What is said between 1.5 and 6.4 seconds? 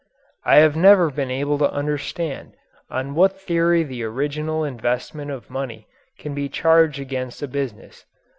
to understand on what theory the original investment of money can